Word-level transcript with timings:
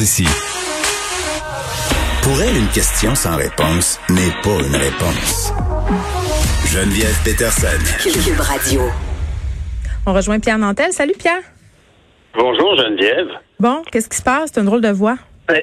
Ici. 0.00 0.24
Pour 2.22 2.40
elle, 2.40 2.56
une 2.56 2.68
question 2.68 3.14
sans 3.14 3.36
réponse 3.36 4.00
n'est 4.08 4.32
pas 4.42 4.56
une 4.66 4.74
réponse. 4.74 5.52
Geneviève 6.64 7.14
Peterson. 7.22 7.76
Cube 8.00 8.40
Radio. 8.40 8.80
On 10.06 10.14
rejoint 10.14 10.40
Pierre 10.40 10.56
Nantel. 10.56 10.92
Salut 10.92 11.12
Pierre. 11.18 11.42
Bonjour 12.34 12.76
Geneviève. 12.78 13.28
Bon, 13.58 13.82
qu'est-ce 13.92 14.08
qui 14.08 14.16
se 14.16 14.22
passe? 14.22 14.52
C'est 14.54 14.60
une 14.60 14.66
drôle 14.66 14.80
de 14.80 14.88
voix. 14.88 15.16
Ben, 15.48 15.60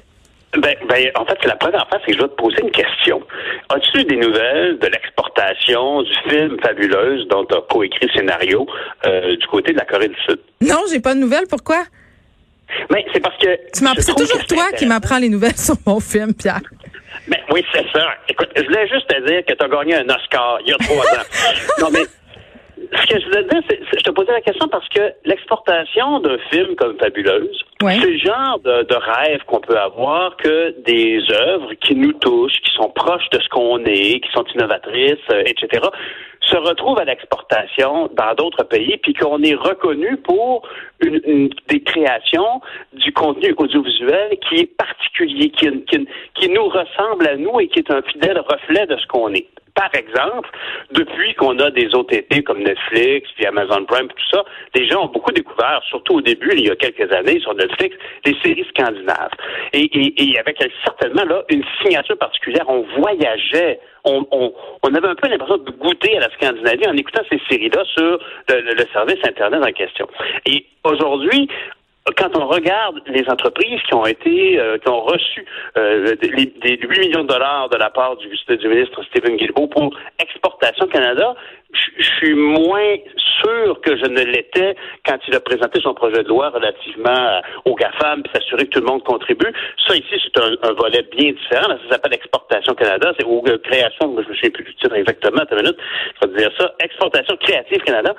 ben, 0.53 0.75
ben, 0.87 1.11
en 1.15 1.25
fait, 1.25 1.37
c'est 1.41 1.47
la 1.47 1.55
première 1.55 1.89
fois, 1.89 1.97
c'est 2.01 2.11
que 2.11 2.13
je 2.13 2.19
dois 2.19 2.29
te 2.29 2.35
poser 2.35 2.61
une 2.61 2.69
question. 2.69 3.23
As-tu 3.69 4.03
des 4.03 4.17
nouvelles 4.17 4.77
de 4.77 4.85
l'exportation 4.85 6.03
du 6.03 6.13
film 6.29 6.57
Fabuleuse 6.61 7.27
dont 7.29 7.43
tu 7.45 7.55
as 7.55 7.61
coécrit 7.71 8.05
le 8.05 8.19
scénario 8.19 8.67
euh, 9.07 9.35
du 9.35 9.47
côté 9.47 9.73
de 9.73 9.79
la 9.79 9.85
Corée 9.85 10.09
du 10.09 10.21
Sud? 10.27 10.39
Non, 10.61 10.83
j'ai 10.91 10.99
pas 10.99 11.15
de 11.15 11.19
nouvelles. 11.21 11.47
Pourquoi? 11.49 11.85
Mais 12.91 13.05
c'est 13.13 13.19
parce 13.21 13.37
que. 13.37 13.47
C'est 13.73 14.15
toujours 14.15 14.39
que 14.41 14.47
toi 14.47 14.65
qui 14.77 14.85
m'apprends 14.85 15.19
les 15.19 15.29
nouvelles 15.29 15.55
sur 15.57 15.75
mon 15.85 15.99
film, 15.99 16.33
Pierre. 16.33 16.61
Ben, 17.27 17.39
oui, 17.51 17.63
c'est 17.73 17.85
ça. 17.93 18.05
Écoute, 18.29 18.49
je 18.55 18.63
voulais 18.63 18.87
juste 18.87 19.07
te 19.07 19.19
dire 19.27 19.43
que 19.45 19.53
tu 19.53 19.63
as 19.63 19.67
gagné 19.67 19.95
un 19.95 20.09
Oscar 20.09 20.59
il 20.65 20.69
y 20.69 20.73
a 20.73 20.77
trois 20.77 21.05
ans. 21.05 21.25
Non, 21.81 21.87
mais 21.91 21.99
ce 22.95 23.07
que 23.07 23.19
je 23.19 23.25
voulais 23.25 23.43
te 23.43 23.49
dire, 23.49 23.61
c'est, 23.69 23.79
c'est- 23.91 23.99
je 23.99 24.03
te 24.03 24.11
posais 24.11 24.31
la 24.31 24.39
question 24.41 24.67
parce 24.69 24.87
que 24.89 25.01
l'exportation 25.25 26.19
d'un 26.19 26.37
film 26.51 26.75
comme 26.75 26.97
Fabuleuse, 26.97 27.63
Ouais. 27.83 27.97
c'est 28.01 28.07
le 28.09 28.17
genre 28.17 28.59
de, 28.59 28.83
de 28.83 28.95
rêve 28.95 29.41
qu'on 29.45 29.59
peut 29.59 29.77
avoir 29.77 30.35
que 30.37 30.73
des 30.85 31.19
œuvres 31.31 31.73
qui 31.75 31.95
nous 31.95 32.13
touchent, 32.13 32.59
qui 32.63 32.73
sont 32.75 32.89
proches 32.89 33.29
de 33.31 33.39
ce 33.41 33.49
qu'on 33.49 33.83
est, 33.85 34.19
qui 34.21 34.29
sont 34.33 34.45
innovatrices, 34.55 35.17
euh, 35.31 35.43
etc., 35.45 35.83
se 36.47 36.55
retrouvent 36.55 36.99
à 36.99 37.05
l'exportation 37.05 38.09
dans 38.13 38.33
d'autres 38.35 38.63
pays, 38.63 38.97
puis 38.97 39.13
qu'on 39.13 39.41
est 39.43 39.55
reconnu 39.55 40.17
pour 40.17 40.67
une, 41.01 41.49
des 41.67 41.81
créations 41.81 42.61
du 42.93 43.11
contenu 43.13 43.53
audiovisuel 43.57 44.37
qui 44.47 44.61
est 44.61 44.77
particulier, 44.77 45.49
qui, 45.49 45.69
qui, 45.83 46.07
qui 46.35 46.49
nous 46.49 46.67
ressemble 46.67 47.27
à 47.27 47.35
nous 47.35 47.59
et 47.59 47.67
qui 47.67 47.79
est 47.79 47.91
un 47.91 48.01
fidèle 48.01 48.39
reflet 48.39 48.85
de 48.87 48.97
ce 48.97 49.07
qu'on 49.07 49.33
est. 49.33 49.47
Par 49.77 49.93
exemple, 49.93 50.49
depuis 50.91 51.35
qu'on 51.35 51.57
a 51.59 51.69
des 51.69 51.93
OTT 51.93 52.43
comme 52.43 52.63
Netflix, 52.63 53.29
puis 53.35 53.45
Amazon 53.45 53.85
Prime, 53.85 54.07
tout 54.07 54.25
ça, 54.31 54.43
les 54.73 54.87
gens 54.89 55.03
ont 55.03 55.11
beaucoup 55.11 55.31
découvert, 55.31 55.81
surtout 55.87 56.15
au 56.15 56.21
début, 56.21 56.49
il 56.53 56.65
y 56.65 56.71
a 56.71 56.75
quelques 56.75 57.11
années, 57.13 57.39
sur 57.39 57.53
Netflix, 57.53 57.95
les 58.25 58.35
séries 58.43 58.65
scandinaves. 58.71 59.29
Et, 59.73 59.83
et, 59.83 60.31
et 60.31 60.39
avec 60.39 60.57
certainement 60.83 61.23
là 61.25 61.43
une 61.49 61.63
signature 61.83 62.17
particulière, 62.17 62.65
on 62.67 62.81
voyageait, 62.99 63.79
on, 64.03 64.23
avait 64.95 65.07
un 65.07 65.15
peu 65.15 65.27
l'impression 65.27 65.57
de 65.57 65.71
goûter 65.71 66.17
à 66.17 66.21
la 66.21 66.29
Scandinavie 66.31 66.87
en 66.87 66.95
écoutant 66.97 67.21
ces 67.29 67.39
séries-là 67.49 67.83
sur 67.85 68.19
le- 68.49 68.73
le 68.73 68.85
service 68.93 69.19
Internet 69.27 69.61
en 69.63 69.71
question. 69.73 70.07
Et 70.45 70.65
aujourd'hui, 70.85 71.49
quand 72.15 72.37
on 72.37 72.47
regarde 72.47 73.01
les 73.07 73.27
entreprises 73.29 73.81
qui 73.87 73.93
ont 73.93 74.05
été, 74.05 74.59
euh, 74.59 74.77
qui 74.77 74.87
ont 74.89 75.01
reçu 75.01 75.45
euh, 75.77 76.15
des, 76.15 76.29
des 76.29 76.77
8 76.81 76.99
millions 76.99 77.23
de 77.23 77.27
dollars 77.27 77.69
de 77.69 77.77
la 77.77 77.89
part 77.89 78.15
du, 78.17 78.27
du 78.27 78.67
ministre 78.67 79.03
Stephen 79.03 79.35
Guilbeault 79.35 79.67
pour 79.67 79.93
Exportation 80.19 80.87
Canada, 80.87 81.35
je 81.73 82.03
suis 82.17 82.33
moins 82.33 82.95
sûr 83.41 83.79
que 83.81 83.95
je 83.97 84.05
ne 84.05 84.23
l'étais 84.23 84.75
quand 85.05 85.17
il 85.27 85.35
a 85.35 85.39
présenté 85.39 85.79
son 85.81 85.93
projet 85.93 86.23
de 86.23 86.27
loi 86.27 86.49
relativement 86.49 87.09
à- 87.09 87.41
aux 87.65 87.75
GAFAM 87.75 88.23
puis 88.23 88.31
s'assurer 88.33 88.65
que 88.65 88.71
tout 88.71 88.79
le 88.79 88.85
monde 88.87 89.03
contribue. 89.03 89.51
Ça, 89.87 89.95
ici, 89.95 90.15
c'est 90.23 90.41
un, 90.41 90.51
un 90.69 90.73
volet 90.73 91.03
bien 91.15 91.31
différent. 91.33 91.67
Là, 91.67 91.77
ça 91.85 91.91
s'appelle 91.95 92.13
Exportation 92.13 92.73
Canada. 92.73 93.13
C'est 93.19 93.25
ou 93.25 93.43
euh, 93.47 93.57
création, 93.59 94.07
moi, 94.07 94.23
je 94.23 94.29
me 94.29 94.35
souviens 94.35 94.49
plus 94.51 94.63
du 94.63 94.75
titre 94.75 94.95
exactement, 94.95 95.43
une 95.51 95.57
minute, 95.57 95.77
je 96.21 96.27
vais 96.27 96.33
te 96.33 96.37
dire 96.39 96.51
ça. 96.57 96.73
Exportation 96.79 97.35
Créative 97.37 97.81
Canada. 97.83 98.15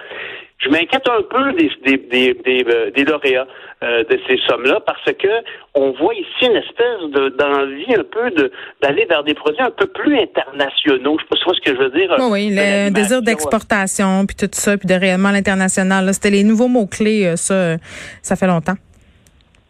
Je 0.60 0.68
m'inquiète 0.70 1.08
un 1.08 1.22
peu 1.22 1.52
des, 1.52 1.70
des, 1.86 1.96
des, 1.98 2.34
des, 2.34 2.64
euh, 2.68 2.90
des 2.90 3.04
lauréats 3.04 3.46
euh, 3.84 4.02
de 4.02 4.18
ces 4.26 4.38
sommes-là 4.48 4.80
parce 4.84 5.04
que 5.04 5.28
on 5.76 5.92
voit 5.92 6.14
ici 6.14 6.46
une 6.46 6.56
espèce 6.56 7.00
de 7.12 7.28
d'envie 7.28 7.94
un 7.94 8.02
peu 8.02 8.28
de 8.32 8.50
d'aller 8.82 9.04
vers 9.04 9.22
des 9.22 9.34
produits 9.34 9.62
un 9.62 9.70
peu 9.70 9.86
plus 9.86 10.18
internationaux. 10.18 11.16
Je 11.20 11.22
sais 11.22 11.44
pas 11.44 11.54
ce 11.54 11.60
que 11.60 11.76
je 11.76 11.80
veux 11.80 11.90
dire. 11.90 12.12
Oui, 12.18 12.26
oui, 12.32 12.50
De 12.50 12.86
le 12.86 12.90
désir 12.90 13.22
d'exportation, 13.38 14.26
puis 14.26 14.36
tout 14.36 14.48
ça, 14.52 14.76
puis 14.76 14.86
de 14.86 14.94
rayonnement 14.94 15.30
à 15.30 15.32
l'international. 15.32 16.12
C'était 16.12 16.30
les 16.30 16.44
nouveaux 16.44 16.68
mots-clés, 16.68 17.26
euh, 17.26 17.36
ça, 17.36 17.54
euh, 17.54 17.78
ça 18.22 18.36
fait 18.36 18.46
longtemps. 18.46 18.76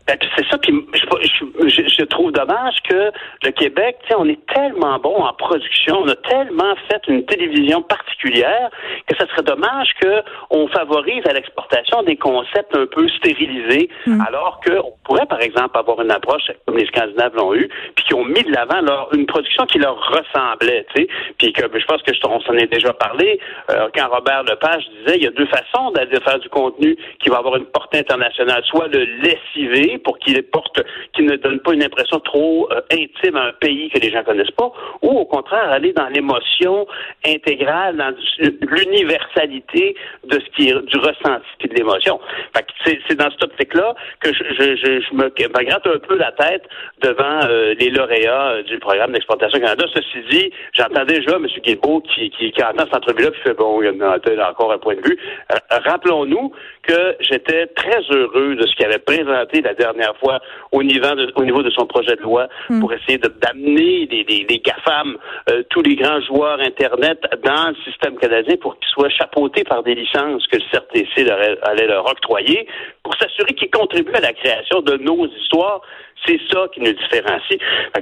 Ben, 0.09 0.17
c'est 0.37 0.47
ça, 0.49 0.57
puis 0.57 0.73
je, 0.95 1.69
je, 1.69 1.83
je- 1.87 2.05
trouve 2.05 2.33
dommage 2.33 2.77
que 2.89 3.11
le 3.45 3.51
Québec, 3.51 3.99
tu 4.03 4.09
sais, 4.09 4.15
on 4.19 4.25
est 4.25 4.41
tellement 4.47 4.99
bon 4.99 5.15
en 5.23 5.35
production, 5.35 5.99
on 5.99 6.09
a 6.09 6.17
tellement 6.17 6.75
fait 6.91 7.03
une 7.09 7.27
télévision 7.27 7.83
particulière 7.83 8.71
que 9.07 9.15
ça 9.19 9.27
serait 9.29 9.43
dommage 9.43 9.91
que 10.01 10.23
on 10.51 10.67
favorise 10.69 11.23
à 11.29 11.35
l'exportation 11.35 12.03
des 12.05 12.17
concepts 12.17 12.75
un 12.75 12.87
peu 12.87 13.07
stérilisés, 13.11 13.91
alors 14.27 14.61
qu'on 14.65 14.95
pourrait, 15.05 15.27
par 15.27 15.41
exemple, 15.43 15.77
avoir 15.79 16.01
une 16.01 16.11
approche 16.11 16.45
comme 16.67 16.79
les 16.79 16.87
Scandinaves 16.87 17.35
l'ont 17.37 17.55
eu, 17.55 17.69
puis 17.95 18.05
qui 18.07 18.15
ont 18.15 18.25
mis 18.25 18.43
de 18.43 18.51
l'avant 18.53 18.81
leur 18.81 19.15
une 19.15 19.27
production 19.27 19.67
qui 19.67 19.79
leur 19.79 19.99
ressemblait, 20.09 20.87
tu 20.95 21.03
sais, 21.03 21.09
puis 21.37 21.53
que 21.53 21.63
je 21.79 21.85
pense 21.85 22.01
que 22.03 22.15
je, 22.15 22.21
on 22.27 22.41
s'en 22.41 22.55
est 22.55 22.73
déjà 22.73 22.95
parlé 22.95 23.39
euh, 23.71 23.89
quand 23.95 24.09
Robert 24.09 24.45
Lepage 24.45 24.85
disait 25.01 25.17
il 25.19 25.25
y 25.25 25.27
a 25.27 25.31
deux 25.31 25.47
façons 25.47 25.91
d'aller 25.91 26.19
faire 26.21 26.39
du 26.39 26.49
contenu 26.49 26.97
qui 27.23 27.29
va 27.29 27.37
avoir 27.39 27.57
une 27.57 27.67
portée 27.67 27.99
internationale, 27.99 28.63
soit 28.65 28.89
le 28.89 29.05
lessiver 29.23 29.98
pour 29.99 30.19
qu'il 30.19 30.43
porte, 30.45 30.83
qu'il 31.15 31.27
ne 31.27 31.37
donne 31.37 31.61
pas 31.61 31.73
une 31.73 31.83
impression 31.83 32.21
trop 32.21 32.69
euh, 32.73 32.81
intime 32.93 33.37
à 33.37 33.47
un 33.47 33.53
pays 33.53 33.91
que 33.91 33.99
les 33.99 34.11
gens 34.11 34.23
connaissent 34.25 34.51
pas, 34.53 34.73
ou 35.03 35.09
au 35.09 35.25
contraire 35.25 35.71
aller 35.71 35.93
dans 35.93 36.09
l'émotion 36.09 36.87
intégrale, 37.27 37.97
dans 37.97 38.15
l'universalité 38.39 39.95
de 40.25 40.39
ce 40.41 40.57
qui 40.57 40.67
du 40.67 40.99
ressenti 40.99 41.58
de 41.69 41.75
l'émotion. 41.75 42.21
Fait 42.55 42.63
que 42.63 42.73
c'est, 42.85 42.99
c'est 43.09 43.17
dans 43.17 43.31
cette 43.31 43.45
optique-là 43.45 43.95
que 44.21 44.33
je, 44.33 44.45
je, 44.59 44.77
je, 44.77 45.01
je 45.01 45.15
me, 45.15 45.25
me 45.25 45.65
gratte 45.65 45.87
un 45.87 45.99
peu 45.99 46.17
la 46.17 46.33
tête 46.33 46.65
devant 47.03 47.41
euh, 47.45 47.75
les 47.79 47.91
lauréats 47.91 48.51
euh, 48.51 48.63
du 48.63 48.79
programme 48.79 49.13
d'exportation 49.13 49.59
Canada. 49.61 49.85
Ceci 49.95 50.19
dit, 50.31 50.51
j'entends 50.73 51.05
déjà 51.05 51.37
M. 51.37 51.47
Guilbeault 51.63 52.01
qui, 52.01 52.31
qui, 52.31 52.51
qui 52.53 52.63
entend 52.63 52.85
cette 52.85 52.97
entrevue-là 52.97 53.31
puis 53.31 53.41
fait 53.43 53.55
bon, 53.55 53.83
il 53.83 53.97
y 53.97 54.41
a 54.41 54.51
encore 54.51 54.73
un 54.73 54.79
point 54.79 54.95
de 54.97 55.07
vue. 55.07 55.19
Euh, 55.53 55.57
rappelons-nous 55.71 56.53
que 56.83 57.17
j'étais 57.21 57.67
très 57.69 58.01
heureux 58.11 58.57
de 58.57 58.67
ce 58.67 58.75
qu'il 58.75 58.87
avait 58.87 58.99
présenté 58.99 59.61
la 59.61 59.75
dernière 59.75 60.17
fois 60.17 60.41
au 60.73 60.83
niveau 60.83 61.15
de, 61.15 61.33
au 61.37 61.45
niveau 61.45 61.63
de 61.63 61.71
son 61.71 61.87
projet 61.87 62.17
de 62.17 62.23
loi 62.23 62.49
pour 62.81 62.93
essayer 62.93 63.19
de, 63.19 63.29
d'amener 63.29 64.07
les, 64.11 64.25
les, 64.29 64.47
les 64.49 64.59
GAFAM, 64.59 65.17
euh, 65.51 65.63
tous 65.71 65.83
les 65.83 65.97
grands 65.97 66.21
joueurs 66.23 66.61
Internet 66.61 67.21
dans 67.45 67.69
le 67.69 67.77
système 67.85 68.17
canadien 68.17 68.57
pour 68.61 68.79
qu'ils 68.79 68.89
soient 68.89 69.11
chapeautés 69.11 69.65
par 69.65 69.83
des 69.83 69.95
licences 69.95 70.47
que 70.47 70.57
le 70.57 70.63
CRTC 70.71 71.25
leur 71.25 71.39
allait 71.63 71.87
leur 71.87 72.07
octroyer 72.07 72.67
pour 73.03 73.15
s'assurer 73.17 73.55
qu'ils 73.55 73.71
contribuent 73.71 74.15
à 74.15 74.21
la 74.21 74.33
création 74.33 74.81
de 74.81 74.97
nos 74.97 75.27
histoires. 75.27 75.81
C'est 76.27 76.41
ça 76.51 76.67
qui 76.75 76.81
nous 76.81 76.93
différencie. 76.93 77.59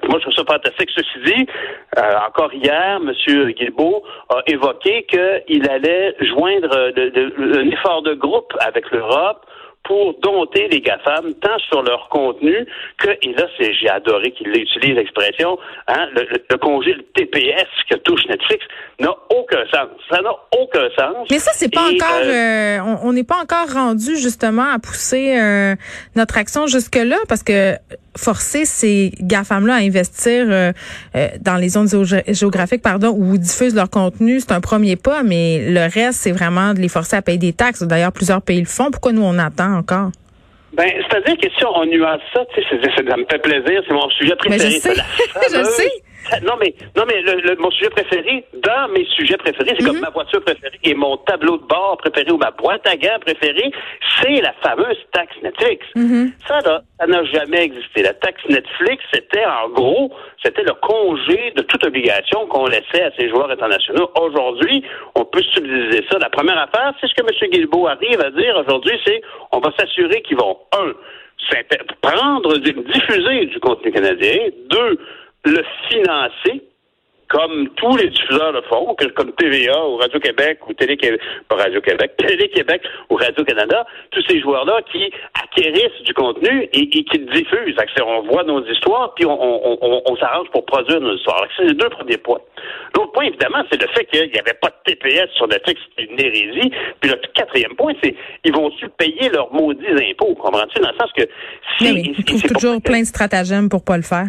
Moi, 0.08 0.18
je 0.18 0.22
trouve 0.22 0.32
ça 0.34 0.44
fantastique. 0.46 0.90
Ceci 0.94 1.18
dit, 1.24 1.46
euh, 1.98 2.14
encore 2.26 2.52
hier, 2.54 2.98
M. 3.00 3.12
Guilbeault 3.52 4.02
a 4.30 4.40
évoqué 4.46 5.04
qu'il 5.04 5.68
allait 5.68 6.14
joindre 6.20 6.70
euh, 6.74 7.60
un 7.60 7.70
effort 7.70 8.02
de 8.02 8.14
groupe 8.14 8.52
avec 8.60 8.90
l'Europe 8.90 9.44
pour 9.86 10.18
dompter 10.20 10.68
les 10.68 10.80
GAFAM, 10.80 11.34
tant 11.34 11.58
sur 11.68 11.82
leur 11.82 12.08
contenu 12.08 12.66
que, 12.98 13.10
et 13.10 13.32
là, 13.34 13.46
c'est, 13.58 13.72
j'ai 13.74 13.88
adoré 13.88 14.32
qu'il 14.32 14.48
utilise 14.48 14.96
l'expression, 14.96 15.58
hein, 15.88 16.06
le, 16.14 16.22
le- 16.22 16.44
le 16.50 16.58
congé, 16.58 16.92
le 16.92 17.02
TPS 17.14 17.66
que 17.90 17.96
touche 17.98 18.26
Netflix, 18.28 18.64
n'a 18.98 19.14
aucun 19.30 19.64
sens. 19.72 19.88
Ça 20.10 20.20
n'a 20.22 20.32
aucun 20.58 20.88
sens. 20.98 21.28
Mais 21.30 21.38
ça, 21.38 21.52
c'est 21.54 21.72
pas 21.72 21.88
Et, 21.90 21.94
encore, 21.94 22.20
euh, 22.24 22.78
euh, 22.78 22.80
on 23.02 23.08
on 23.08 23.12
n'est 23.12 23.24
pas 23.24 23.36
encore 23.40 23.72
rendu 23.72 24.16
justement 24.16 24.72
à 24.74 24.78
pousser 24.78 25.38
euh, 25.38 25.74
notre 26.16 26.36
action 26.38 26.66
jusque-là 26.66 27.16
parce 27.28 27.42
que 27.44 27.74
forcer 28.16 28.64
ces 28.64 29.12
GAFAM-là 29.20 29.74
à 29.74 29.78
investir 29.78 30.46
euh, 30.48 30.72
euh, 31.14 31.28
dans 31.40 31.56
les 31.56 31.68
zones 31.70 31.88
géo- 31.88 32.22
géographiques 32.28 32.82
pardon, 32.82 33.14
où 33.16 33.34
ils 33.34 33.40
diffusent 33.40 33.74
leur 33.74 33.90
contenu, 33.90 34.40
c'est 34.40 34.52
un 34.52 34.60
premier 34.60 34.96
pas, 34.96 35.22
mais 35.22 35.70
le 35.70 35.82
reste, 35.92 36.20
c'est 36.20 36.32
vraiment 36.32 36.74
de 36.74 36.80
les 36.80 36.88
forcer 36.88 37.16
à 37.16 37.22
payer 37.22 37.38
des 37.38 37.52
taxes. 37.52 37.82
D'ailleurs, 37.82 38.12
plusieurs 38.12 38.42
pays 38.42 38.60
le 38.60 38.66
font. 38.66 38.90
Pourquoi 38.90 39.12
nous, 39.12 39.22
on 39.22 39.38
attend 39.38 39.74
encore? 39.76 40.10
Ben, 40.76 40.90
c'est-à-dire 41.08 41.36
que 41.38 41.48
si 41.56 41.64
on 41.64 41.86
nuance 41.86 42.20
ça, 42.34 42.40
tu 42.54 42.60
sais, 42.62 42.68
ça 43.08 43.16
me 43.16 43.24
fait 43.30 43.38
plaisir, 43.40 43.82
c'est 43.86 43.94
mon 43.94 44.10
sujet 44.10 44.34
Mais 44.48 44.58
préféré. 44.58 44.70
je 44.74 44.78
sais, 44.80 44.94
je 45.58 45.64
sais. 45.64 45.90
Non, 46.42 46.54
mais, 46.60 46.74
non, 46.96 47.04
mais 47.06 47.20
le, 47.22 47.40
le- 47.40 47.56
mon 47.56 47.70
sujet 47.70 47.90
préféré, 47.90 48.44
dans 48.54 48.88
mes 48.88 49.04
sujets 49.06 49.36
préférés, 49.36 49.74
c'est 49.78 49.82
Mhm. 49.82 49.92
comme 49.92 50.00
ma 50.00 50.10
voiture 50.10 50.42
préférée 50.42 50.78
et 50.82 50.94
mon 50.94 51.16
tableau 51.18 51.56
de 51.58 51.64
bord 51.64 51.96
préféré 51.98 52.30
ou 52.32 52.36
ma 52.38 52.50
boîte 52.50 52.86
à 52.88 52.96
gants 52.96 53.18
préférée, 53.20 53.70
c'est 54.20 54.40
la 54.40 54.52
fameuse 54.62 54.96
taxe 55.12 55.34
Netflix. 55.42 55.86
Mhm. 55.94 56.32
Ça, 56.48 56.58
là, 56.60 56.82
ça 56.98 57.06
n'a 57.06 57.24
jamais 57.24 57.62
existé. 57.64 58.02
La 58.02 58.14
taxe 58.14 58.42
Netflix, 58.48 59.04
c'était 59.12 59.44
en 59.46 59.68
gros, 59.70 60.12
c'était 60.44 60.62
le 60.64 60.74
congé 60.82 61.52
de 61.56 61.62
toute 61.62 61.84
obligation 61.84 62.46
qu'on 62.46 62.66
laissait 62.66 63.02
à 63.02 63.10
ces 63.18 63.28
joueurs 63.28 63.50
internationaux. 63.50 64.10
Aujourd'hui, 64.20 64.82
on 65.14 65.24
peut 65.24 65.42
subtiliser 65.54 66.04
ça. 66.10 66.18
La 66.18 66.30
première 66.30 66.58
affaire, 66.58 66.92
c'est 67.00 67.06
ce 67.08 67.14
que 67.14 67.22
M. 67.22 67.50
Guilbeault 67.50 67.86
arrive 67.88 68.20
à 68.20 68.30
dire 68.30 68.56
aujourd'hui, 68.56 68.98
c'est 69.06 69.20
on 69.52 69.58
va 69.60 69.70
s'assurer 69.78 70.22
qu'ils 70.22 70.36
vont, 70.38 70.58
un, 70.76 70.92
prendre, 72.02 72.56
diffuser 72.58 73.46
du 73.46 73.60
contenu 73.60 73.92
canadien, 73.92 74.36
deux, 74.70 74.98
le 75.46 75.64
financer, 75.88 76.62
comme 77.28 77.68
tous 77.76 77.96
les 77.96 78.08
diffuseurs 78.08 78.52
le 78.52 78.62
font, 78.62 78.94
comme 79.16 79.32
TVA 79.32 79.86
ou 79.86 79.96
Radio-Québec 79.96 80.60
ou 80.68 80.74
Télé-Québec, 80.74 81.20
pas 81.48 81.56
Radio-Québec, 81.56 82.12
Télé-Québec 82.18 82.82
ou 83.10 83.16
Radio-Canada, 83.16 83.84
tous 84.10 84.22
ces 84.28 84.40
joueurs-là 84.40 84.80
qui 84.92 85.10
acquérissent 85.34 86.02
du 86.04 86.14
contenu 86.14 86.68
et, 86.72 86.88
qui 86.88 87.04
le 87.18 87.32
diffusent. 87.32 87.76
On 88.04 88.22
voit 88.22 88.44
nos 88.44 88.64
histoires, 88.66 89.12
puis 89.14 89.26
on, 89.26 90.16
s'arrange 90.20 90.48
pour 90.52 90.64
produire 90.66 91.00
nos 91.00 91.16
histoires. 91.16 91.46
C'est 91.56 91.64
les 91.64 91.74
deux 91.74 91.88
premiers 91.88 92.18
points. 92.18 92.40
L'autre 92.96 93.12
point, 93.12 93.24
évidemment, 93.24 93.62
c'est 93.70 93.80
le 93.80 93.88
fait 93.88 94.04
qu'il 94.04 94.30
n'y 94.30 94.38
avait 94.38 94.54
pas 94.60 94.68
de 94.68 94.92
TPS 94.92 95.30
sur 95.34 95.48
Netflix, 95.48 95.80
c'est 95.96 96.04
une 96.04 96.20
hérésie. 96.20 96.70
Puis 97.00 97.10
le 97.10 97.16
quatrième 97.34 97.74
point, 97.74 97.92
c'est 98.02 98.14
ils 98.44 98.54
vont-tu 98.54 98.88
payer 98.90 99.28
leurs 99.30 99.52
maudits 99.52 99.84
impôts, 99.88 100.34
comprends-tu? 100.34 100.80
Dans 100.80 100.90
le 100.90 100.96
sens 100.96 101.10
que 101.12 101.24
si... 101.78 102.14
ils 102.16 102.24
trouvent 102.24 102.42
toujours 102.42 102.80
plein 102.82 103.00
de 103.00 103.06
stratagèmes 103.06 103.68
pour 103.68 103.84
pas 103.84 103.96
le 103.96 104.02
faire. 104.02 104.28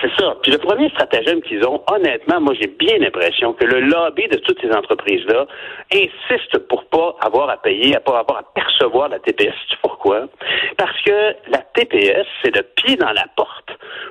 C'est 0.00 0.10
ça. 0.16 0.36
Puis 0.42 0.52
le 0.52 0.58
premier 0.58 0.88
stratagème 0.90 1.40
qu'ils 1.42 1.64
ont, 1.66 1.82
honnêtement, 1.90 2.40
moi 2.40 2.54
j'ai 2.60 2.68
bien 2.68 2.98
l'impression 2.98 3.52
que 3.52 3.64
le 3.64 3.80
lobby 3.80 4.28
de 4.28 4.36
toutes 4.36 4.60
ces 4.60 4.70
entreprises-là 4.70 5.46
insiste 5.92 6.58
pour 6.68 6.84
pas 6.84 7.16
avoir 7.20 7.50
à 7.50 7.56
payer, 7.56 7.96
à 7.96 8.00
pas 8.00 8.20
avoir 8.20 8.38
à 8.38 8.44
percevoir 8.54 9.08
la 9.08 9.18
TPS. 9.18 9.54
Pourquoi? 9.82 10.28
Parce 10.76 11.02
que 11.02 11.34
la 11.50 11.58
TPS, 11.74 12.26
c'est 12.42 12.54
le 12.54 12.62
pied 12.76 12.96
dans 12.96 13.12
la 13.12 13.26
porte 13.36 13.70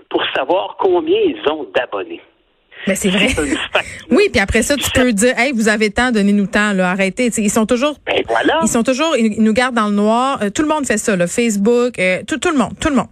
pour 0.09 0.21
savoir 0.35 0.75
combien 0.79 1.19
ils 1.19 1.41
ont 1.49 1.67
d'abonnés. 1.75 2.21
Mais 2.85 2.95
c'est 2.95 3.09
vrai. 3.09 3.27
oui, 4.11 4.29
puis 4.31 4.39
après 4.39 4.61
ça, 4.61 4.75
tu 4.75 4.91
peux 4.91 5.11
dire, 5.11 5.37
hey, 5.37 5.51
vous 5.51 5.67
avez 5.67 5.89
tant, 5.89 6.11
donnez-nous 6.11 6.47
tant, 6.47 6.73
là, 6.73 6.91
arrêtez. 6.91 7.31
ils 7.37 7.49
sont 7.49 7.65
toujours, 7.65 7.95
ben 8.05 8.21
voilà. 8.27 8.59
ils 8.61 8.67
sont 8.67 8.83
toujours, 8.83 9.15
ils 9.17 9.41
nous 9.41 9.53
gardent 9.53 9.75
dans 9.75 9.87
le 9.87 9.95
noir. 9.95 10.39
Euh, 10.41 10.49
tout 10.49 10.61
le 10.61 10.67
monde 10.67 10.85
fait 10.85 10.97
ça, 10.97 11.15
le 11.15 11.27
Facebook, 11.27 11.97
euh, 11.97 12.21
tout, 12.27 12.37
tout 12.37 12.51
le 12.51 12.57
monde, 12.57 12.73
tout 12.79 12.89
le 12.89 12.95
monde. 12.95 13.07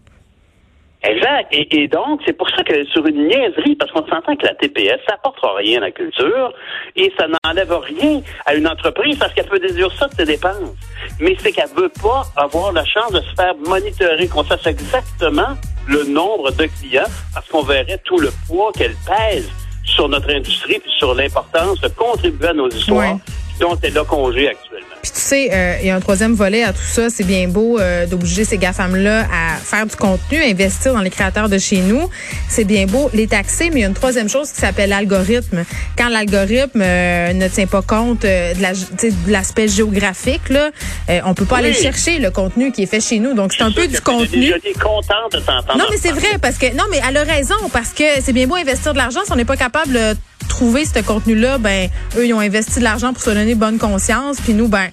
Exact. 1.05 1.47
Et, 1.51 1.87
donc, 1.87 2.21
c'est 2.25 2.33
pour 2.33 2.49
ça 2.49 2.63
que 2.63 2.83
sur 2.85 3.05
une 3.05 3.27
niaiserie, 3.27 3.75
parce 3.75 3.91
qu'on 3.91 4.05
s'entend 4.07 4.35
que 4.35 4.45
la 4.45 4.55
TPS, 4.55 4.99
ça 5.07 5.13
n'apportera 5.13 5.55
rien 5.55 5.77
à 5.77 5.85
la 5.85 5.91
culture 5.91 6.53
et 6.95 7.11
ça 7.17 7.27
n'enlève 7.27 7.71
rien 7.71 8.21
à 8.45 8.55
une 8.55 8.67
entreprise 8.67 9.17
parce 9.17 9.33
qu'elle 9.33 9.47
peut 9.47 9.59
déduire 9.59 9.91
ça 9.93 10.07
de 10.07 10.15
ses 10.15 10.25
dépenses. 10.25 10.75
Mais 11.19 11.35
c'est 11.39 11.51
qu'elle 11.51 11.69
veut 11.75 11.91
pas 12.01 12.23
avoir 12.35 12.71
la 12.71 12.85
chance 12.85 13.11
de 13.11 13.21
se 13.21 13.35
faire 13.35 13.55
monitorer, 13.67 14.27
qu'on 14.27 14.43
sache 14.43 14.65
exactement 14.67 15.55
le 15.87 16.03
nombre 16.05 16.51
de 16.51 16.65
clients 16.65 17.03
parce 17.33 17.47
qu'on 17.49 17.61
verrait 17.61 18.01
tout 18.03 18.17
le 18.17 18.29
poids 18.47 18.71
qu'elle 18.73 18.95
pèse 19.05 19.49
sur 19.83 20.09
notre 20.09 20.31
industrie 20.33 20.75
et 20.75 20.81
sur 20.97 21.13
l'importance 21.13 21.79
de 21.81 21.87
contribuer 21.89 22.47
à 22.47 22.53
nos 22.53 22.69
histoires 22.69 23.17
dont 23.59 23.77
elle 23.83 23.97
a 23.97 24.03
congé 24.03 24.49
actuellement. 24.49 24.94
Puis 25.05 25.13
tu 25.13 25.19
sais, 25.19 25.49
euh, 25.53 25.77
il 25.81 25.87
y 25.87 25.91
a 25.91 25.95
un 25.95 25.99
troisième 25.99 26.33
volet 26.33 26.63
à 26.63 26.73
tout 26.73 26.81
ça. 26.81 27.11
C'est 27.11 27.25
bien 27.25 27.47
beau 27.47 27.77
euh, 27.77 28.07
d'obliger 28.07 28.43
ces 28.43 28.57
GAFAM-là 28.57 29.27
à 29.31 29.57
faire 29.57 29.85
du 29.85 29.95
contenu, 29.95 30.41
à 30.41 30.47
investir 30.47 30.95
dans 30.95 31.01
les 31.01 31.11
créateurs 31.11 31.47
de 31.47 31.59
chez 31.59 31.77
nous. 31.77 32.09
C'est 32.49 32.63
bien 32.63 32.87
beau 32.87 33.11
les 33.13 33.27
taxer, 33.27 33.69
mais 33.69 33.81
il 33.81 33.81
y 33.81 33.83
a 33.83 33.87
une 33.87 33.93
troisième 33.93 34.29
chose 34.29 34.51
qui 34.51 34.59
s'appelle 34.59 34.89
l'algorithme. 34.89 35.63
Quand 35.95 36.09
l'algorithme 36.09 36.81
euh, 36.81 37.33
ne 37.33 37.47
tient 37.47 37.67
pas 37.67 37.83
compte 37.83 38.23
de 38.23 39.31
l'aspect 39.31 39.67
géographique, 39.67 40.49
là, 40.49 40.71
on 41.23 41.35
peut 41.35 41.45
pas 41.45 41.57
aller 41.57 41.73
chercher 41.73 42.17
le 42.17 42.31
contenu 42.31 42.71
qui 42.71 42.81
est 42.81 42.87
fait 42.87 42.99
chez 42.99 43.19
nous. 43.19 43.35
Donc 43.35 43.53
c'est 43.53 43.63
un 43.63 43.71
peu 43.71 43.87
du 43.87 44.01
contenu. 44.01 44.53
Je 44.55 44.59
suis 44.59 44.73
content 44.73 45.29
de 45.31 45.37
t'entendre. 45.37 45.77
Non, 45.77 45.85
mais 45.91 45.97
c'est 45.97 46.13
vrai 46.13 46.39
parce 46.41 46.57
que 46.57 46.75
non, 46.75 46.85
mais 46.89 46.99
elle 47.07 47.17
a 47.17 47.23
raison 47.23 47.53
parce 47.71 47.89
que 47.89 48.05
c'est 48.23 48.33
bien 48.33 48.47
beau 48.47 48.55
investir 48.55 48.93
de 48.93 48.97
l'argent 48.97 49.19
si 49.23 49.31
on 49.31 49.35
n'est 49.35 49.45
pas 49.45 49.57
capable 49.57 49.93
de 49.93 50.15
trouver 50.47 50.85
ce 50.85 50.99
contenu-là. 50.99 51.57
Ben 51.57 51.89
eux, 52.17 52.25
ils 52.25 52.33
ont 52.33 52.39
investi 52.39 52.79
de 52.79 52.83
l'argent 52.83 53.13
pour 53.13 53.21
se 53.21 53.29
donner 53.29 53.55
bonne 53.55 53.77
conscience, 53.77 54.37
puis 54.41 54.53
nous, 54.53 54.67
ben 54.67 54.89